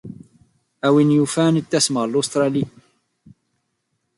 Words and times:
A 0.87 0.87
win 0.93 1.13
yufan 1.15 1.57
ad 1.59 1.65
d-tasem 1.65 1.95
ɣer 1.99 2.09
Ustṛalya. 2.21 2.67